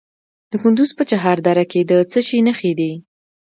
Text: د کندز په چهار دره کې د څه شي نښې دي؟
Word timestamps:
د 0.51 0.53
کندز 0.63 0.89
په 0.97 1.03
چهار 1.11 1.37
دره 1.47 1.63
کې 1.71 1.81
د 1.89 1.91
څه 2.11 2.19
شي 2.27 2.39
نښې 2.47 2.71
دي؟ 2.79 2.91